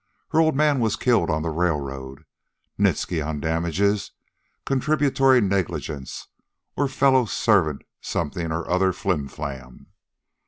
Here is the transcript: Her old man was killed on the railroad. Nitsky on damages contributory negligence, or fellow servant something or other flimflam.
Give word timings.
Her 0.31 0.39
old 0.39 0.55
man 0.55 0.79
was 0.79 0.95
killed 0.95 1.29
on 1.29 1.43
the 1.43 1.51
railroad. 1.51 2.25
Nitsky 2.75 3.21
on 3.23 3.39
damages 3.39 4.09
contributory 4.65 5.41
negligence, 5.41 6.25
or 6.75 6.87
fellow 6.87 7.25
servant 7.25 7.83
something 8.01 8.51
or 8.51 8.67
other 8.67 8.93
flimflam. 8.93 9.85